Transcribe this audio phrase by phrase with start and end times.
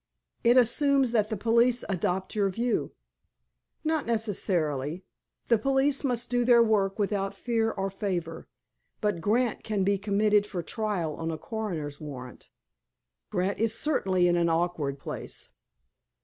[0.43, 2.95] "It assumes that the police adopt your view."
[3.83, 5.03] "Not necessarily.
[5.45, 8.47] The police must do their work without fear or favor.
[8.99, 12.49] But Grant can be committed for trial on a coroner's warrant."
[13.29, 15.49] "Grant is certainly in an awkward place."